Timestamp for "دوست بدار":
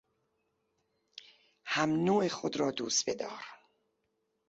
2.71-3.43